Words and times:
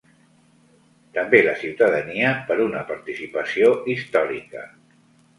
També 1.17 1.41
la 1.47 1.51
ciutadania 1.63 2.31
per 2.47 2.57
una 2.65 2.81
participació 2.93 3.69
històrica. 3.93 4.65